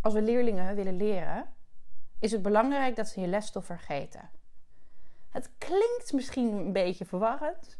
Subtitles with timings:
[0.00, 1.46] als we leerlingen willen leren,
[2.18, 4.30] is het belangrijk dat ze je lesstof vergeten.
[5.30, 7.78] Het klinkt misschien een beetje verwarrend,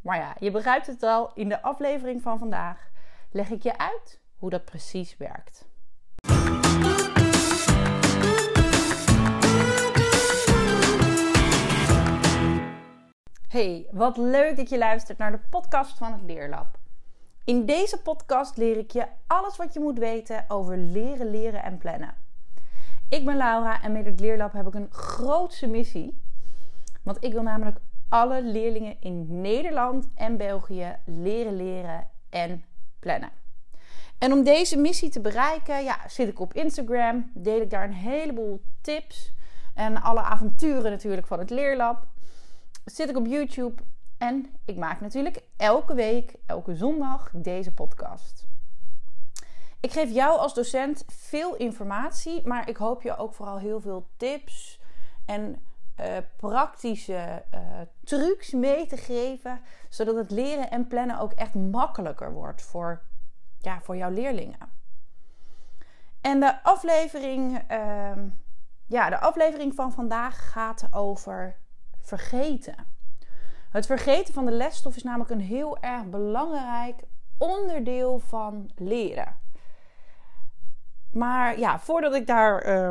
[0.00, 1.32] maar ja, je begrijpt het al.
[1.34, 2.90] In de aflevering van vandaag
[3.30, 5.70] leg ik je uit hoe dat precies werkt.
[13.48, 16.80] Hey, wat leuk dat je luistert naar de podcast van het Leerlab.
[17.44, 21.78] In deze podcast leer ik je alles wat je moet weten over leren, leren en
[21.78, 22.14] plannen.
[23.08, 26.22] Ik ben Laura en met het Leerlab heb ik een grootse missie.
[27.02, 27.78] Want ik wil namelijk
[28.08, 32.64] alle leerlingen in Nederland en België leren, leren en
[32.98, 33.30] plannen.
[34.18, 37.92] En om deze missie te bereiken, ja, zit ik op Instagram, deel ik daar een
[37.92, 39.32] heleboel tips
[39.74, 42.06] en alle avonturen natuurlijk van het Leerlab.
[42.84, 43.82] Zit ik op YouTube
[44.22, 48.46] en ik maak natuurlijk elke week, elke zondag deze podcast.
[49.80, 54.08] Ik geef jou als docent veel informatie, maar ik hoop je ook vooral heel veel
[54.16, 54.80] tips
[55.26, 55.62] en
[56.00, 57.60] uh, praktische uh,
[58.04, 63.02] trucs mee te geven, zodat het leren en plannen ook echt makkelijker wordt voor,
[63.58, 64.72] ja, voor jouw leerlingen.
[66.20, 68.12] En de aflevering, uh,
[68.86, 71.56] ja, de aflevering van vandaag gaat over
[72.00, 72.91] vergeten.
[73.72, 77.02] Het vergeten van de lesstof is namelijk een heel erg belangrijk
[77.38, 79.36] onderdeel van leren.
[81.12, 82.90] Maar ja, voordat ik daar uh,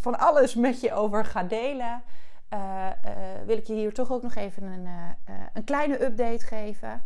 [0.00, 2.02] van alles met je over ga delen,
[2.54, 3.12] uh, uh,
[3.46, 4.88] wil ik je hier toch ook nog even een,
[5.52, 7.02] een kleine update geven.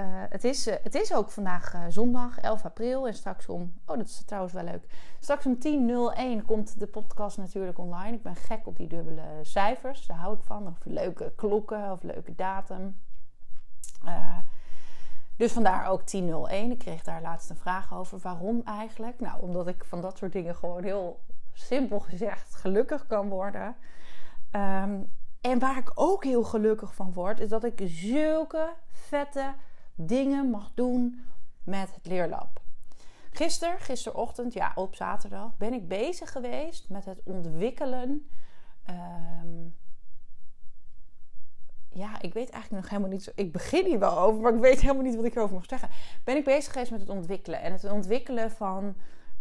[0.00, 3.74] Uh, het, is, uh, het is ook vandaag uh, zondag 11 april en straks om,
[3.86, 4.86] oh dat is trouwens wel leuk,
[5.20, 5.58] straks om
[6.40, 8.16] 10.01 komt de podcast natuurlijk online.
[8.16, 10.66] Ik ben gek op die dubbele cijfers, daar hou ik van.
[10.66, 13.00] Of leuke klokken of leuke datum.
[15.36, 16.06] dus vandaar ook 10.01.
[16.50, 18.18] Ik kreeg daar laatst een vraag over.
[18.18, 19.20] Waarom eigenlijk?
[19.20, 21.20] Nou, omdat ik van dat soort dingen gewoon heel
[21.52, 23.76] simpel gezegd gelukkig kan worden.
[24.52, 29.54] Um, en waar ik ook heel gelukkig van word, is dat ik zulke vette
[29.96, 31.24] dingen mag doen
[31.64, 32.60] met het leerlab.
[33.30, 38.28] Gisteren, gisterochtend, ja, op zaterdag, ben ik bezig geweest met het ontwikkelen.
[38.90, 39.76] Um,
[41.96, 43.30] ja, ik weet eigenlijk nog helemaal niet zo.
[43.34, 45.88] Ik begin hier wel over, maar ik weet helemaal niet wat ik erover mag zeggen.
[46.24, 47.60] Ben ik bezig geweest met het ontwikkelen.
[47.62, 48.96] En het ontwikkelen van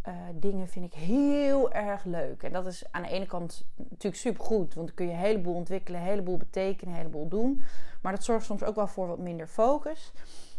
[0.07, 2.43] uh, dingen vind ik heel erg leuk.
[2.43, 4.73] En dat is aan de ene kant natuurlijk super goed.
[4.73, 7.61] Want dan kun je een heleboel ontwikkelen, een heleboel betekenen, een heleboel doen.
[8.01, 10.11] Maar dat zorgt soms ook wel voor wat minder focus.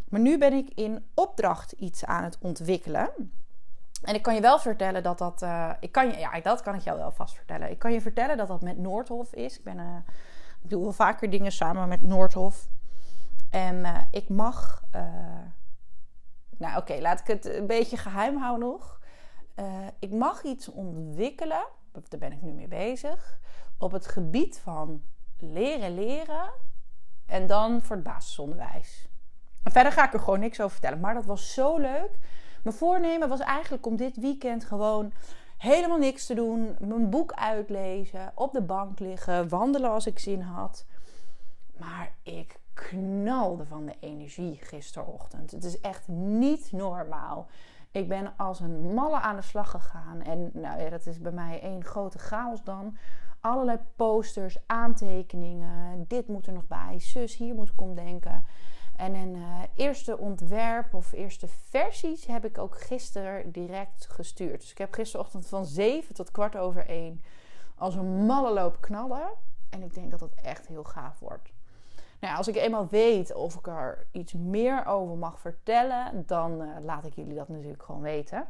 [0.09, 3.11] Maar nu ben ik in opdracht iets aan het ontwikkelen.
[4.03, 5.43] En ik kan je wel vertellen dat dat.
[5.43, 7.71] Uh, ik kan je, ja, dat kan ik jou wel vast vertellen.
[7.71, 9.59] Ik kan je vertellen dat dat met Noordhof is.
[9.59, 9.97] Ik, ben, uh,
[10.63, 12.69] ik doe wel vaker dingen samen met Noordhof.
[13.51, 14.83] En ik mag.
[16.59, 18.97] nou, oké, laat ik het een beetje geheim houden nog.
[19.99, 21.67] Ik mag iets ontwikkelen.
[21.93, 23.39] Daar ben ik nu mee bezig.
[23.79, 25.03] Op het gebied van
[25.39, 26.51] leren leren.
[27.27, 29.09] En dan voor het basisonderwijs.
[29.65, 31.01] Verder ga ik er gewoon niks over vertellen.
[31.01, 32.11] Maar dat was zo leuk.
[32.63, 35.13] Mijn voornemen was eigenlijk om dit weekend gewoon
[35.57, 36.77] helemaal niks te doen.
[36.81, 38.33] Mijn boek uitlezen.
[38.35, 39.49] Op de bank liggen.
[39.49, 40.85] Wandelen als ik zin had.
[41.77, 45.51] Maar ik knalde van de energie gisterochtend.
[45.51, 47.47] Het is echt niet normaal.
[47.97, 50.23] Ik ben als een malle aan de slag gegaan.
[50.23, 52.97] En nou ja, dat is bij mij één grote chaos dan.
[53.41, 56.05] Allerlei posters, aantekeningen.
[56.09, 56.99] Dit moet er nog bij.
[56.99, 58.45] Zus, hier moet ik om denken.
[58.97, 64.61] En een uh, eerste ontwerp of eerste versies heb ik ook gisteren direct gestuurd.
[64.61, 67.23] Dus ik heb gisterochtend van 7 tot kwart over 1
[67.75, 69.29] als een malle loop knallen.
[69.71, 71.53] En ik denk dat dat echt heel gaaf wordt.
[72.21, 76.69] Nou als ik eenmaal weet of ik er iets meer over mag vertellen, dan uh,
[76.85, 78.49] laat ik jullie dat natuurlijk gewoon weten.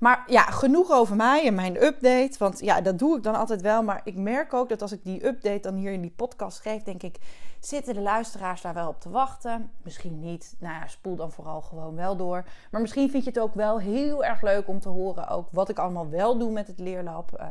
[0.00, 2.38] Maar ja, genoeg over mij en mijn update.
[2.38, 3.82] Want ja, dat doe ik dan altijd wel.
[3.82, 6.82] Maar ik merk ook dat als ik die update dan hier in die podcast geef,
[6.82, 7.18] denk ik,
[7.60, 9.70] zitten de luisteraars daar wel op te wachten?
[9.82, 10.56] Misschien niet.
[10.58, 12.44] Nou ja, spoel dan vooral gewoon wel door.
[12.70, 15.68] Maar misschien vind je het ook wel heel erg leuk om te horen ook wat
[15.68, 17.40] ik allemaal wel doe met het leerlab.
[17.40, 17.46] Uh,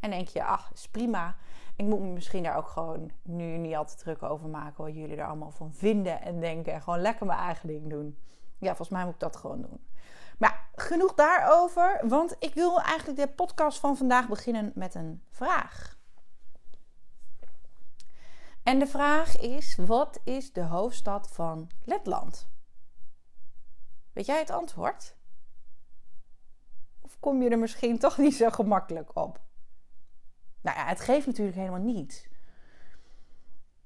[0.00, 1.36] en denk je, ach, is prima.
[1.80, 4.94] Ik moet me misschien daar ook gewoon nu niet al te druk over maken wat
[4.94, 6.72] jullie er allemaal van vinden en denken.
[6.72, 8.18] En gewoon lekker mijn eigen ding doen.
[8.58, 9.86] Ja, volgens mij moet ik dat gewoon doen.
[10.38, 15.98] Maar genoeg daarover, want ik wil eigenlijk de podcast van vandaag beginnen met een vraag.
[18.62, 22.48] En de vraag is: wat is de hoofdstad van Letland?
[24.12, 25.16] Weet jij het antwoord?
[27.00, 29.48] Of kom je er misschien toch niet zo gemakkelijk op?
[30.60, 32.28] Nou ja, het geeft natuurlijk helemaal niets.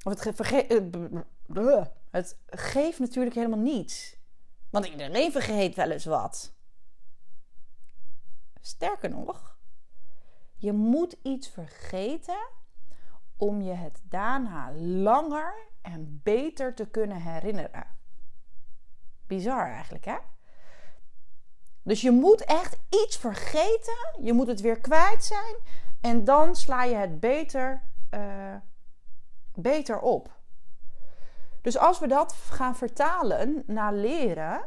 [0.03, 4.17] Of het, ge het geeft natuurlijk helemaal niets.
[4.71, 6.55] Want iedereen vergeet wel eens wat.
[8.61, 9.59] Sterker nog,
[10.57, 12.49] je moet iets vergeten
[13.37, 17.87] om je het daarna langer en beter te kunnen herinneren.
[19.27, 20.17] Bizar eigenlijk, hè?
[21.83, 25.57] Dus je moet echt iets vergeten, je moet het weer kwijt zijn
[26.05, 27.83] en dan sla je het beter,
[28.15, 28.55] uh,
[29.55, 30.31] beter op.
[31.61, 34.65] Dus als we dat gaan vertalen naar leren,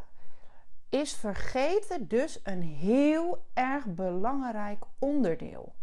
[0.89, 5.73] is vergeten dus een heel erg belangrijk onderdeel.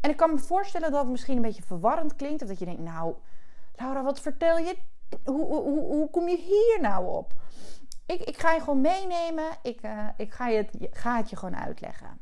[0.00, 2.42] En ik kan me voorstellen dat het misschien een beetje verwarrend klinkt.
[2.42, 3.14] Of dat je denkt, nou,
[3.74, 4.76] Laura, wat vertel je?
[5.24, 7.32] Hoe, hoe, hoe kom je hier nou op?
[8.06, 9.50] Ik, ik ga je gewoon meenemen.
[9.62, 12.20] Ik, uh, ik ga, je ga het je gewoon uitleggen.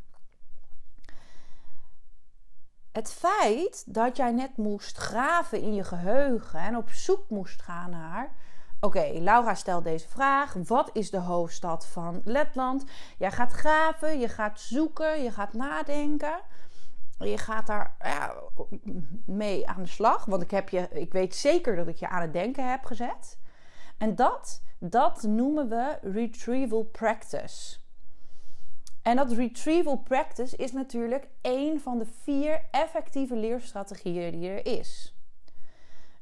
[2.92, 7.90] Het feit dat jij net moest graven in je geheugen en op zoek moest gaan
[7.90, 8.32] naar.
[8.80, 10.52] Oké, Laura stelt deze vraag.
[10.52, 12.84] Wat is de hoofdstad van Letland?
[13.18, 16.40] Jij gaat graven, je gaat zoeken, je gaat nadenken.
[17.18, 18.34] Je gaat daar ja,
[19.26, 20.24] mee aan de slag.
[20.24, 23.38] Want ik, heb je, ik weet zeker dat ik je aan het denken heb gezet.
[23.98, 27.78] En dat, dat noemen we retrieval practice.
[29.02, 35.14] En dat retrieval practice is natuurlijk een van de vier effectieve leerstrategieën die er is.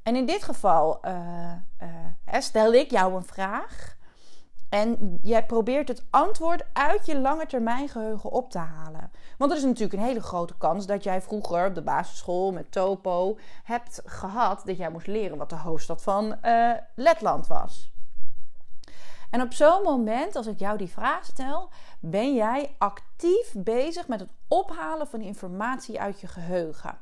[0.02, 1.52] En in dit geval uh,
[2.38, 3.96] stel ik jou een vraag.
[4.68, 9.10] En jij probeert het antwoord uit je lange termijn geheugen op te halen.
[9.38, 12.72] Want er is natuurlijk een hele grote kans dat jij vroeger op de basisschool met
[12.72, 17.92] Topo hebt gehad dat jij moest leren wat de hoofdstad van uh, Letland was.
[19.30, 24.20] En op zo'n moment, als ik jou die vraag stel, ben jij actief bezig met
[24.20, 26.98] het ophalen van informatie uit je geheugen.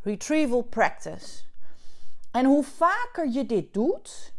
[0.00, 1.44] Retrieval practice.
[2.30, 4.34] En hoe vaker je dit doet,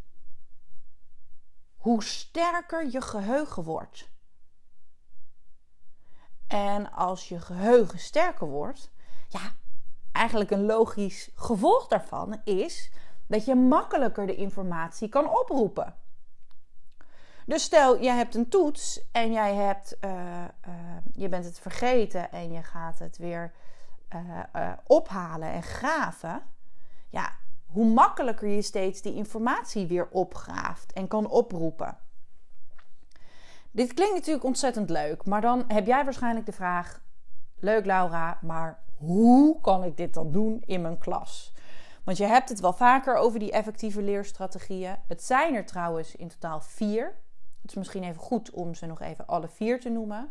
[1.76, 4.10] hoe sterker je geheugen wordt.
[6.48, 8.92] En als je geheugen sterker wordt,
[9.30, 9.56] ja,
[10.12, 12.92] eigenlijk een logisch gevolg daarvan is
[13.28, 15.96] dat je makkelijker de informatie kan oproepen.
[17.46, 20.74] Dus stel, jij hebt een toets en jij hebt, uh, uh,
[21.14, 23.54] je bent het vergeten en je gaat het weer
[24.56, 26.42] uh, ophalen en graven.
[27.10, 27.32] Ja,
[27.66, 31.98] hoe makkelijker je steeds die informatie weer opgraaft en kan oproepen.
[33.72, 37.02] Dit klinkt natuurlijk ontzettend leuk, maar dan heb jij waarschijnlijk de vraag:
[37.60, 41.54] Leuk Laura, maar hoe kan ik dit dan doen in mijn klas?
[42.04, 44.96] Want je hebt het wel vaker over die effectieve leerstrategieën.
[45.08, 47.16] Het zijn er trouwens in totaal vier.
[47.66, 50.30] Het is misschien even goed om ze nog even alle vier te noemen.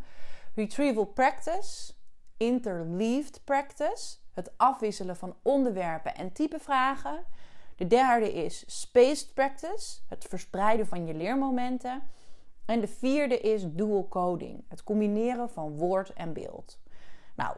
[0.54, 1.92] Retrieval practice,
[2.36, 7.24] interleaved practice, het afwisselen van onderwerpen en type vragen.
[7.76, 12.02] De derde is spaced practice, het verspreiden van je leermomenten.
[12.64, 16.78] En de vierde is dual coding, het combineren van woord en beeld.
[17.36, 17.56] Nou,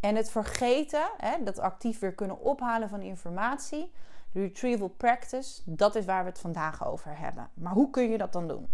[0.00, 3.92] en het vergeten, hè, dat actief weer kunnen ophalen van informatie,
[4.32, 7.50] retrieval practice, dat is waar we het vandaag over hebben.
[7.54, 8.68] Maar hoe kun je dat dan doen?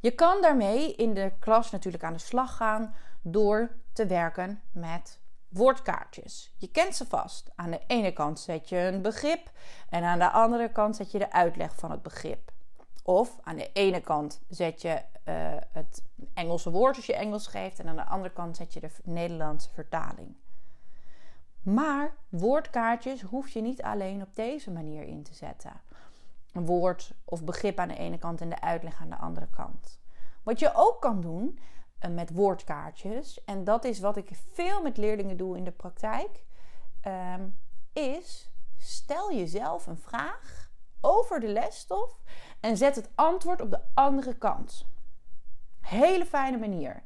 [0.00, 5.20] Je kan daarmee in de klas natuurlijk aan de slag gaan door te werken met
[5.48, 6.54] woordkaartjes.
[6.56, 7.50] Je kent ze vast.
[7.54, 9.50] Aan de ene kant zet je een begrip
[9.88, 12.52] en aan de andere kant zet je de uitleg van het begrip.
[13.02, 15.34] Of aan de ene kant zet je uh,
[15.72, 16.02] het
[16.34, 19.70] Engelse woord als je Engels geeft en aan de andere kant zet je de Nederlandse
[19.70, 20.36] vertaling.
[21.62, 25.72] Maar woordkaartjes hoef je niet alleen op deze manier in te zetten.
[26.66, 30.00] Woord of begrip aan de ene kant en de uitleg aan de andere kant.
[30.42, 31.58] Wat je ook kan doen
[32.00, 36.44] uh, met woordkaartjes, en dat is wat ik veel met leerlingen doe in de praktijk,
[37.06, 37.56] um,
[37.92, 42.22] is stel jezelf een vraag over de lesstof
[42.60, 44.86] en zet het antwoord op de andere kant.
[45.80, 47.02] Hele fijne manier.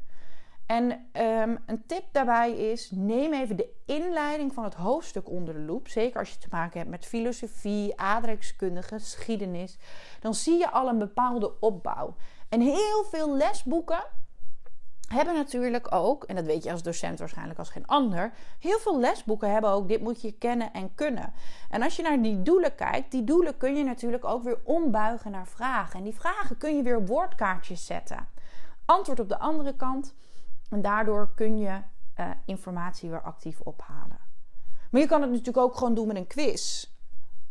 [0.67, 5.61] En um, een tip daarbij is: neem even de inleiding van het hoofdstuk onder de
[5.61, 5.89] loep.
[5.89, 9.79] Zeker als je te maken hebt met filosofie, aardrijkskunde, geschiedenis.
[10.21, 12.15] Dan zie je al een bepaalde opbouw.
[12.49, 14.05] En heel veel lesboeken
[15.13, 19.01] hebben natuurlijk ook, en dat weet je als docent waarschijnlijk als geen ander, heel veel
[19.01, 21.33] lesboeken hebben ook dit moet je kennen en kunnen.
[21.71, 25.31] En als je naar die doelen kijkt, die doelen kun je natuurlijk ook weer ombuigen
[25.31, 25.99] naar vragen.
[25.99, 28.29] En die vragen kun je weer op woordkaartjes zetten.
[28.85, 30.15] Antwoord op de andere kant.
[30.73, 31.81] En daardoor kun je
[32.21, 34.19] uh, informatie weer actief ophalen.
[34.91, 36.91] Maar je kan het natuurlijk ook gewoon doen met een quiz.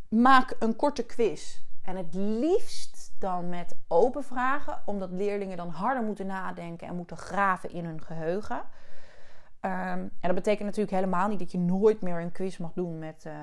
[0.10, 1.60] Maak een korte quiz.
[1.82, 7.18] En het liefst dan met open vragen, omdat leerlingen dan harder moeten nadenken en moeten
[7.18, 8.58] graven in hun geheugen.
[8.58, 13.00] Um, en dat betekent natuurlijk helemaal niet dat je nooit meer een quiz mag doen
[13.00, 13.34] met uh,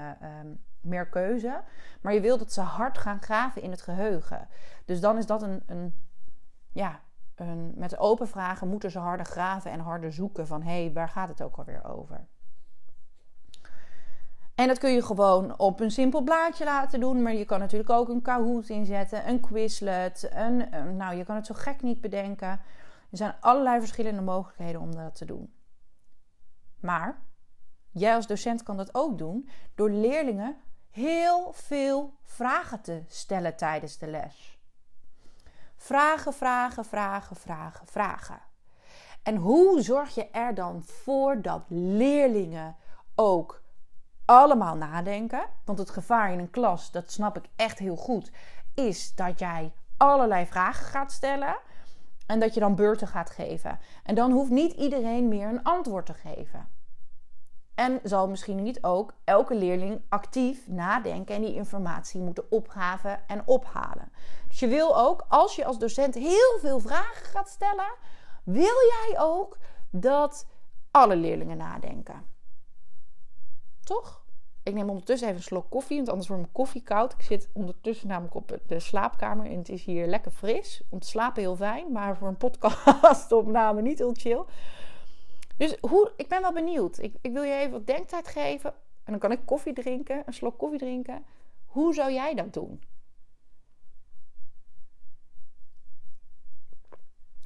[0.41, 1.63] um, meer keuze.
[2.01, 4.49] Maar je wilt dat ze hard gaan graven in het geheugen.
[4.85, 5.95] Dus dan is dat een, een,
[6.73, 7.01] ja,
[7.75, 11.29] met open vragen moeten ze harder graven en harder zoeken van hé, hey, waar gaat
[11.29, 12.27] het ook alweer over?
[14.59, 17.23] En dat kun je gewoon op een simpel blaadje laten doen.
[17.23, 20.31] Maar je kan natuurlijk ook een Kahoot inzetten, een Quizlet.
[20.33, 22.49] Een, nou, je kan het zo gek niet bedenken.
[23.11, 25.53] Er zijn allerlei verschillende mogelijkheden om dat te doen.
[26.81, 27.23] Maar
[27.91, 30.57] jij als docent kan dat ook doen door leerlingen
[30.91, 34.58] heel veel vragen te stellen tijdens de les.
[35.89, 38.41] Vragen, vragen, vragen, vragen, vragen.
[39.23, 42.77] En hoe zorg je er dan voor dat leerlingen
[43.15, 43.63] ook
[44.25, 45.47] allemaal nadenken?
[45.65, 48.31] Want het gevaar in een klas, dat snap ik echt heel goed,
[48.75, 51.57] is dat jij allerlei vragen gaat stellen
[52.27, 53.79] en dat je dan beurten gaat geven.
[54.03, 56.69] En dan hoeft niet iedereen meer een antwoord te geven.
[57.79, 63.43] En zal misschien niet ook elke leerling actief nadenken en die informatie moeten opgaven en
[63.45, 64.13] ophalen.
[64.49, 67.95] Dus je wil ook, als je als docent heel veel vragen gaat stellen,
[68.45, 69.59] wil jij ook
[69.91, 70.47] dat
[70.91, 72.23] alle leerlingen nadenken.
[73.85, 74.25] Toch?
[74.63, 77.13] Ik neem ondertussen even een slok koffie, want anders wordt mijn koffie koud.
[77.13, 80.83] Ik zit ondertussen namelijk op de slaapkamer en het is hier lekker fris.
[80.89, 84.45] Om te slapen heel fijn, maar voor een podcastopname niet heel chill.
[85.59, 86.99] Dus hoe, ik ben wel benieuwd.
[86.99, 88.71] Ik, ik wil je even wat denktijd geven.
[89.05, 91.25] En dan kan ik koffie drinken, een slok koffie drinken.
[91.67, 92.83] Hoe zou jij dat doen?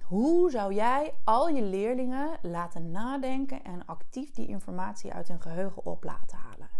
[0.02, 5.84] Hoe zou jij al je leerlingen laten nadenken en actief die informatie uit hun geheugen
[5.84, 6.70] op laten halen?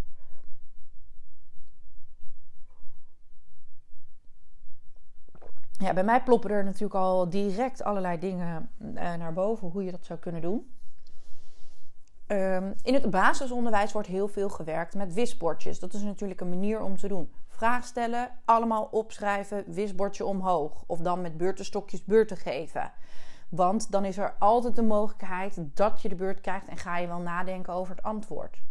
[5.73, 9.91] Ja, bij mij ploppen er natuurlijk al direct allerlei dingen eh, naar boven hoe je
[9.91, 10.75] dat zou kunnen doen.
[12.33, 15.79] Ehm, in het basisonderwijs wordt heel veel gewerkt met wisbordjes.
[15.79, 17.33] Dat is natuurlijk een manier om te doen.
[17.49, 20.85] Vraag stellen, allemaal opschrijven, wisbordje omhoog.
[20.87, 22.93] Of dan met beurtenstokjes beurten geven.
[23.49, 27.07] Want dan is er altijd de mogelijkheid dat je de beurt krijgt en ga je
[27.07, 28.63] wel nadenken over het antwoord.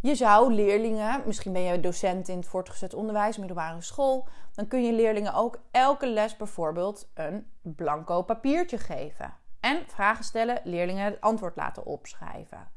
[0.00, 4.84] Je zou leerlingen, misschien ben je docent in het voortgezet onderwijs, middelbare school, dan kun
[4.84, 9.39] je leerlingen ook elke les bijvoorbeeld een blanco papiertje geven.
[9.60, 12.68] En vragen stellen, leerlingen het antwoord laten opschrijven.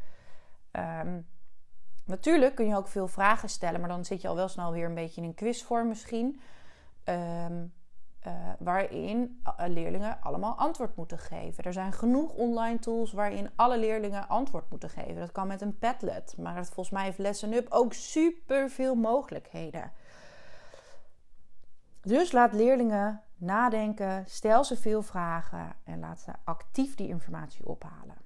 [0.71, 1.19] Ehm,
[2.05, 4.85] natuurlijk kun je ook veel vragen stellen, maar dan zit je al wel snel weer
[4.85, 6.41] een beetje in een quizvorm misschien.
[7.05, 7.73] Um,
[8.27, 11.63] uh, waarin eh, leerlingen allemaal antwoord moeten geven.
[11.63, 15.15] Er zijn genoeg online tools waarin alle leerlingen antwoord moeten geven.
[15.15, 18.95] Dat kan met een Padlet, maar het, volgens mij heeft Lesson Up ook super veel
[18.95, 19.91] mogelijkheden.
[22.01, 28.17] Dus laat leerlingen nadenken, stel ze veel vragen en laat ze actief die informatie ophalen.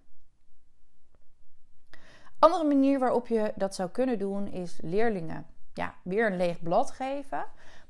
[2.39, 6.91] Andere manier waarop je dat zou kunnen doen is leerlingen ja, weer een leeg blad
[6.91, 7.45] geven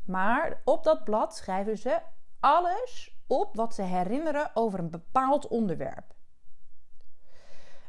[0.07, 2.01] maar op dat blad schrijven ze
[2.39, 6.15] alles op wat ze herinneren over een bepaald onderwerp.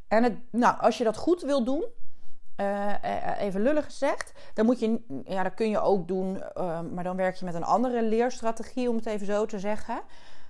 [0.09, 1.87] En het, nou, als je dat goed wil doen,
[2.61, 2.95] uh,
[3.39, 7.17] even lullig gezegd, dan moet je, ja, dat kun je ook doen, uh, maar dan
[7.17, 10.01] werk je met een andere leerstrategie, om het even zo te zeggen.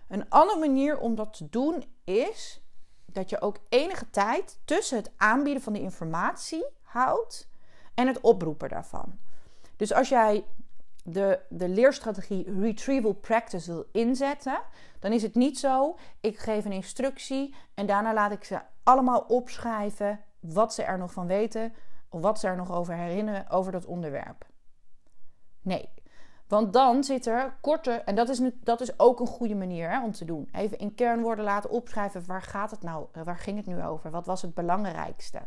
[0.08, 2.62] Een andere manier om dat te doen is
[3.06, 7.48] dat je ook enige tijd tussen het aanbieden van de informatie houdt
[7.94, 9.18] en het oproepen daarvan.
[9.76, 10.44] Dus als jij
[11.04, 14.60] de, de leerstrategie retrieval practice wil inzetten,
[14.98, 19.20] dan is het niet zo, ik geef een instructie en daarna laat ik ze allemaal
[19.20, 21.72] opschrijven wat ze er nog van weten
[22.08, 24.46] of wat ze er nog over herinneren over dat onderwerp.
[25.62, 25.88] Nee,
[26.48, 30.02] want dan zit er korte, en dat is, dat is ook een goede manier hè,
[30.02, 30.48] om te doen.
[30.52, 34.10] Even in kernwoorden laten opschrijven, waar gaat het nou, waar ging het nu over?
[34.10, 35.40] Wat was het belangrijkste?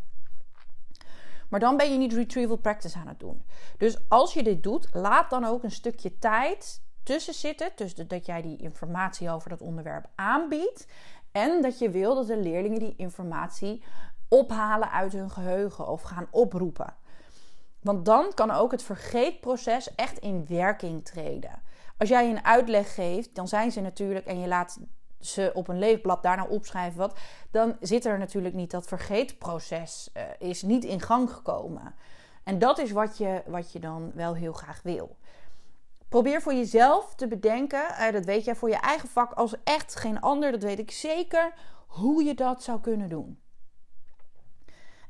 [1.50, 3.46] Maar dan ben je niet retrieval practice aan het doen.
[3.78, 7.72] Dus als je dit doet, laat dan ook een stukje tijd tussen zitten.
[7.76, 10.88] Dus dat jij die informatie over dat onderwerp aanbiedt.
[11.32, 13.84] En dat je wil dat de leerlingen die informatie
[14.34, 16.96] ophalen uit hun geheugen of gaan oproepen.
[17.82, 21.62] Want dan kan ook het vergeetproces echt in werking treden.
[21.98, 24.80] Als jij een uitleg geeft, dan zijn ze natuurlijk en je laat
[25.20, 27.20] ze op een leefblad daarna opschrijven wat,
[27.52, 31.96] dan zit er natuurlijk niet dat vergeetproces uh, is niet in gang gekomen.
[32.44, 35.18] En dat is wat je, wat je dan wel heel graag wil.
[36.10, 39.96] Probeer voor jezelf te bedenken, uh, dat weet jij voor je eigen vak als echt
[39.96, 41.54] geen ander, dat weet ik zeker,
[41.88, 43.41] hoe je dat zou kunnen doen.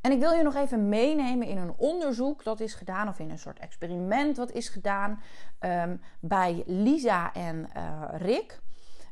[0.01, 3.29] En ik wil je nog even meenemen in een onderzoek dat is gedaan, of in
[3.29, 5.21] een soort experiment wat is gedaan
[5.59, 8.61] um, bij Lisa en uh, Rick.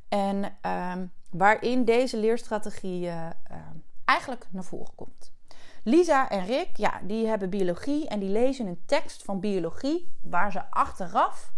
[0.09, 3.29] En ehm, waarin deze leerstrategie uh,
[4.05, 5.33] eigenlijk naar voren komt.
[5.83, 10.51] Lisa en Rick, ja, die hebben biologie en die lezen een tekst van biologie waar
[10.51, 11.53] ze achteraf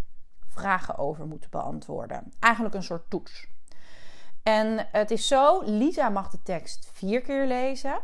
[0.48, 2.34] vragen over moeten beantwoorden.
[2.40, 3.48] Eigenlijk een soort toets.
[4.44, 8.02] En het is zo: Lisa mag de tekst vier keer lezen.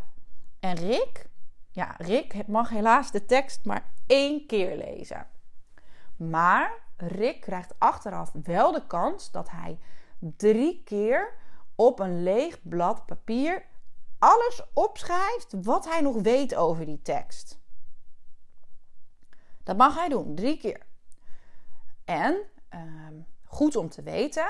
[0.68, 1.30] En Rick,
[1.72, 5.28] ja, Rick mag helaas de tekst maar één keer lezen.
[6.16, 9.80] Maar Rick krijgt achteraf wel de kans dat hij
[10.20, 11.34] drie keer
[11.76, 13.66] op een leeg blad papier
[14.20, 17.60] alles opschrijft wat hij nog weet over die tekst.
[19.64, 20.86] Dat mag hij doen, drie keer.
[22.06, 22.38] En
[22.70, 24.50] ehm, goed om te weten,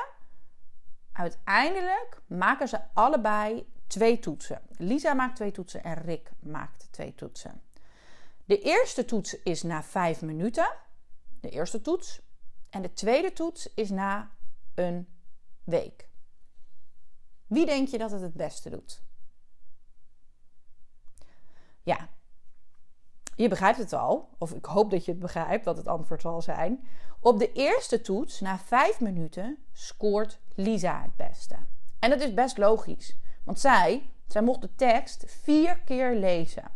[1.17, 4.61] uiteindelijk maken ze allebei twee toetsen.
[4.77, 7.61] Lisa maakt twee toetsen en Rick maakt twee toetsen.
[8.45, 10.75] De eerste toets is na vijf minuten.
[11.41, 12.21] De eerste toets.
[12.69, 14.31] En de tweede toets is na
[14.75, 15.07] een
[15.63, 16.09] week.
[17.47, 19.03] Wie denk je dat het het beste doet?
[21.83, 22.09] Ja,
[23.37, 26.41] je begrijpt het al, of ik hoop dat je het begrijpt wat het antwoord zal
[26.41, 26.87] zijn.
[27.19, 31.55] Op de eerste toets, na vijf minuten, scoort Lisa het beste.
[31.99, 36.71] En dat is best logisch, want zij, zij mocht de tekst vier keer lezen.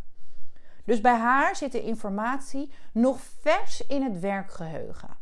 [0.84, 5.16] Dus bij haar zit de informatie nog vers in het werkgeheugen.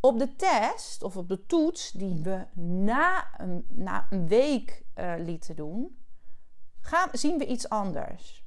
[0.00, 5.14] Op de test of op de toets die we na een, na een week uh,
[5.18, 5.98] lieten doen,
[6.80, 8.43] gaan, zien we iets anders.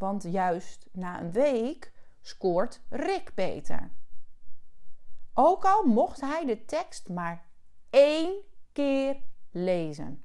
[0.00, 3.90] Want juist na een week scoort Rick beter.
[5.34, 7.44] Ook al mocht hij de tekst maar
[7.90, 8.32] één
[8.72, 9.16] keer
[9.50, 10.24] lezen.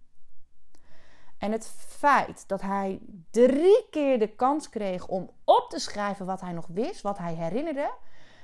[1.38, 3.00] En het feit dat hij
[3.32, 7.34] drie keer de kans kreeg om op te schrijven wat hij nog wist, wat hij
[7.34, 7.94] herinnerde,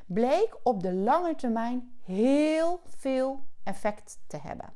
[0.06, 4.74] bleek op de lange termijn heel veel effect te hebben.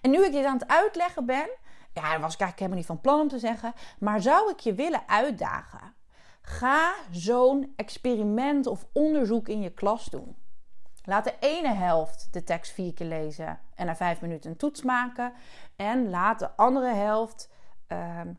[0.00, 1.48] En nu ik dit aan het uitleggen ben,
[1.92, 4.60] ja, daar was ik eigenlijk helemaal niet van plan om te zeggen, maar zou ik
[4.60, 5.94] je willen uitdagen?
[6.42, 10.36] Ga zo'n experiment of onderzoek in je klas doen.
[11.04, 14.82] Laat de ene helft de tekst vier keer lezen en na vijf minuten een toets
[14.82, 15.32] maken.
[15.76, 17.50] En laat de andere helft
[17.86, 18.32] ehm,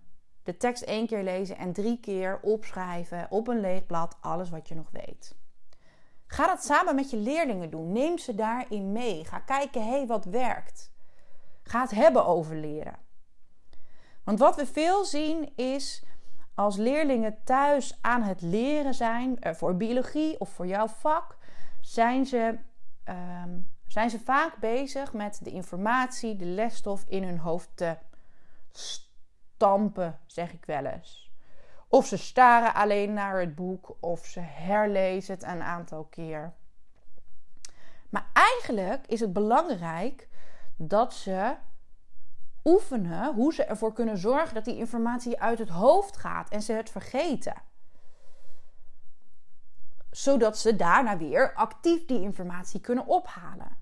[0.44, 4.68] de tekst één keer lezen en drie keer opschrijven op een leeg blad alles wat
[4.68, 5.36] je nog weet.
[6.28, 7.92] Ga dat samen met je leerlingen doen.
[7.92, 9.26] Neem ze daarin mee.
[9.26, 10.92] Ga kijken, hé, hey, wat werkt.
[11.64, 13.01] Ga het hebben over leren.
[14.24, 16.04] Want wat we veel zien is
[16.56, 21.38] als leerlingen thuis aan het leren zijn eh, voor biologie of voor jouw vak,
[21.82, 22.60] zijn ze,
[23.04, 27.98] ehm, zijn ze vaak bezig met de informatie, de lesstof in hun hoofd te
[28.72, 31.32] stampen, zeg ik wel eens.
[31.88, 36.54] Of ze staren alleen naar het boek of ze herlezen het een aantal keer.
[38.10, 40.30] Maar eigenlijk is het belangrijk
[40.76, 41.56] dat ze
[42.64, 46.74] oefenen hoe ze ervoor kunnen zorgen dat die informatie uit het hoofd gaat en ze
[46.74, 47.56] het vergeten.
[50.12, 53.78] Zodat ze daarna weer actief die informatie kunnen ophalen.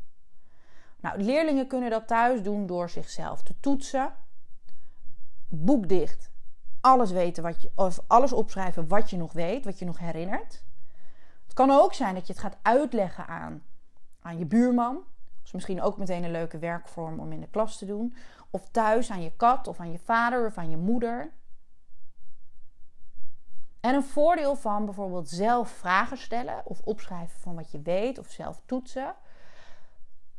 [1.00, 4.14] Nou, leerlingen kunnen dat thuis doen door zichzelf te toetsen.
[5.48, 6.32] Boek dicht.
[6.82, 10.64] Alles weten wat je, of alles opschrijven wat je nog weet, wat je nog herinnert.
[11.44, 13.64] Het kan ook zijn dat je het gaat uitleggen aan,
[14.22, 15.04] aan je buurman.
[15.54, 18.16] Misschien ook meteen een leuke werkvorm om in de klas te doen.
[18.50, 21.32] Of thuis aan je kat of aan je vader of aan je moeder.
[23.80, 28.28] En een voordeel van bijvoorbeeld zelf vragen stellen of opschrijven van wat je weet of
[28.28, 29.16] zelf toetsen.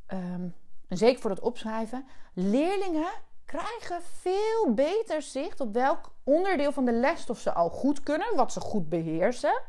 [0.06, 0.54] Um,
[0.88, 2.06] en zeker voor het opschrijven.
[2.32, 3.12] Leerlingen
[3.44, 8.52] krijgen veel beter zicht op welk onderdeel van de lesstof ze al goed kunnen, wat
[8.52, 9.62] ze goed beheersen.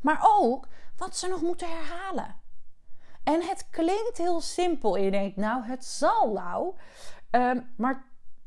[0.00, 2.42] Maar ook wat ze nog moeten herhalen.
[3.24, 4.96] En het klinkt heel simpel.
[4.96, 6.74] Je denkt, nou, het zal nou.
[7.30, 8.04] Ehm, maar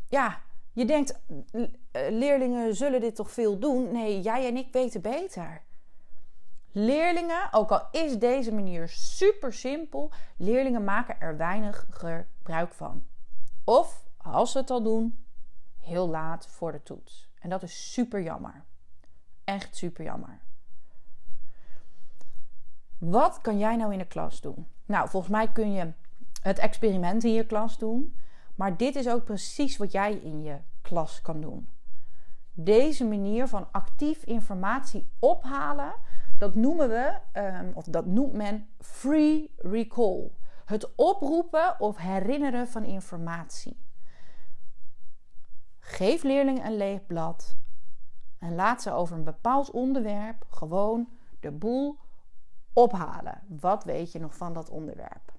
[0.09, 0.41] ja,
[0.73, 1.19] je denkt,
[1.51, 1.63] eh,
[2.09, 3.91] leerlingen zullen dit toch veel doen?
[3.91, 5.61] Nee, jij en ik weten beter.
[6.71, 13.05] Leerlingen, ook al is deze manier super simpel, leerlingen maken er weinig gebruik van.
[13.63, 15.25] Of als ze het al doen,
[15.79, 17.29] heel laat voor de toets.
[17.39, 18.63] En dat is super jammer.
[19.43, 20.39] Echt super jammer.
[22.97, 24.67] Wat kan jij nou in de klas doen?
[24.85, 25.93] Nou, volgens mij kun je
[26.41, 28.15] het experiment in je klas doen.
[28.55, 31.69] Maar dit is ook precies wat jij in je klas kan doen.
[32.53, 35.93] Deze manier van actief informatie ophalen,
[36.37, 40.31] dat noemen we, ehm, of dat noemt men free recall.
[40.65, 43.85] Het oproepen of herinneren van informatie.
[45.79, 47.55] Geef leerlingen een leeg blad
[48.37, 51.97] en laat ze over een bepaald onderwerp gewoon de boel
[52.77, 53.41] ophalen.
[53.47, 55.37] Wat weet je nog van dat onderwerp?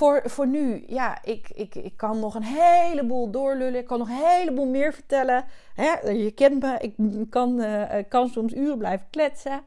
[0.00, 3.80] voor, voor nu, ja, ik, ik, ik kan nog een heleboel doorlullen.
[3.80, 5.44] Ik kan nog een heleboel meer vertellen.
[5.74, 6.08] Hè?
[6.10, 6.94] Je kent me, ik
[7.30, 9.64] kan, uh, kan soms uren blijven kletsen.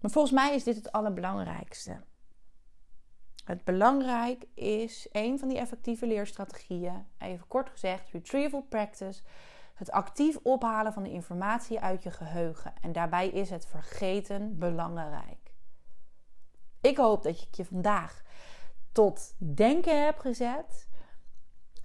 [0.00, 2.00] Maar volgens mij is dit het allerbelangrijkste.
[3.44, 9.22] Het belangrijk is een van die effectieve leerstrategieën, even kort gezegd, retrieval practice.
[9.82, 12.72] Het actief ophalen van de informatie uit je geheugen.
[12.80, 15.54] En daarbij is het vergeten belangrijk.
[16.80, 18.22] Ik hoop dat ik je vandaag
[18.92, 20.88] tot denken heb gezet.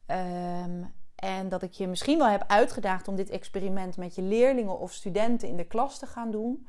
[0.06, 0.84] Ehm,
[1.16, 4.92] en dat ik je misschien wel heb uitgedaagd om dit experiment met je leerlingen of
[4.92, 6.68] studenten in de klas te gaan doen.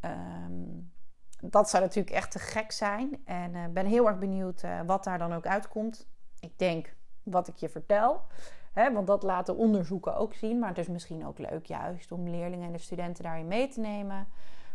[0.00, 0.92] Um,
[1.40, 3.22] dat zou natuurlijk echt te gek zijn.
[3.24, 6.08] En uh, ben heel erg benieuwd uh, wat daar dan ook uitkomt.
[6.40, 8.22] Ik denk wat ik je vertel.
[8.74, 10.58] Want dat laten onderzoeken ook zien.
[10.58, 13.80] Maar het is misschien ook leuk juist om leerlingen en de studenten daarin mee te
[13.80, 14.26] nemen.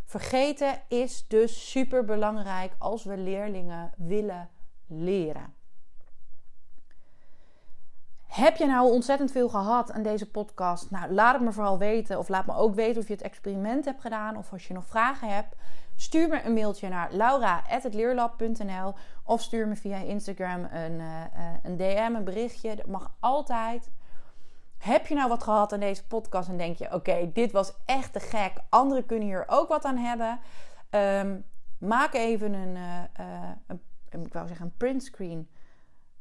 [0.06, 4.50] Vergeten is dus super belangrijk als we leerlingen willen
[4.88, 5.54] leren.
[8.28, 10.92] Heb je nou ontzettend veel gehad aan deze podcast?
[10.92, 12.20] Nou, laat het me vooral weten.
[12.20, 14.38] Of laat me ook weten of je het experiment hebt gedaan.
[14.38, 15.56] Of als je nog vragen hebt.
[16.00, 21.24] Stuur me een mailtje naar laura.leerlab.nl of stuur me via Instagram een, uh,
[21.64, 22.76] een DM, een berichtje.
[22.76, 23.90] Dat mag altijd.
[24.78, 28.14] Heb je nou wat gehad aan deze podcast en denk je: oké, dit was echt
[28.14, 28.54] te gek.
[28.70, 30.40] Anderen kunnen hier ook wat aan hebben.
[30.90, 31.46] Um,
[31.78, 33.82] maak even een, uh, een,
[34.26, 35.50] ik wou zeggen, een printscreen.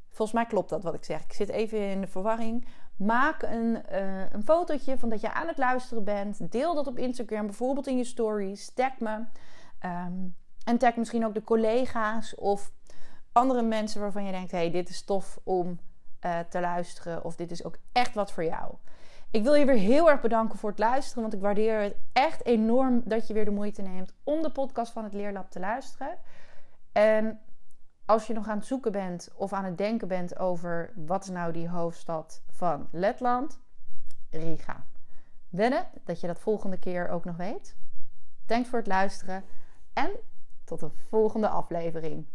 [0.09, 1.23] Volgens mij klopt dat wat ik zeg.
[1.23, 2.69] Ik zit even in de verwarring.
[2.97, 6.53] Maak een, uh, een fotootje van dat je aan het luisteren bent.
[6.53, 8.71] Deel dat op Instagram, bijvoorbeeld in je stories.
[8.75, 9.25] Tag me.
[9.85, 12.73] Um, en tag misschien ook de collega's of
[13.33, 15.79] andere mensen waarvan je denkt: hey, dit is tof om
[16.25, 17.25] uh, te luisteren.
[17.25, 18.75] Of dit is ook echt wat voor jou.
[19.31, 21.23] Ik wil je weer heel erg bedanken voor het luisteren.
[21.23, 24.93] Want ik waardeer het echt enorm dat je weer de moeite neemt om de podcast
[24.93, 26.19] van het Leerlab te luisteren.
[26.93, 27.41] En
[28.05, 31.31] als je nog aan het zoeken bent of aan het denken bent over wat is
[31.31, 33.61] nou die hoofdstad van Letland,
[34.31, 34.85] Riga.
[35.49, 37.77] Wennen dat je dat volgende keer ook nog weet.
[38.47, 39.45] Thanks voor het luisteren
[39.99, 40.11] en
[40.65, 42.27] tot de volgende aflevering.